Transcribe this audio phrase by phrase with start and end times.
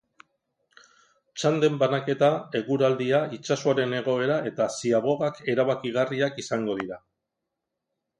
[1.41, 6.99] Txanden banaketa, eguraldia, itsasoaren egoera eta ziagobak erabakigarriak izango dira.